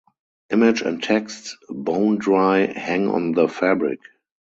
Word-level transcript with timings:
Image 0.49 0.81
and 0.81 1.03
text, 1.03 1.57
bone-dry, 1.69 2.65
hang 2.65 3.07
on 3.07 3.33
the 3.33 3.47
fabric. 3.47 3.99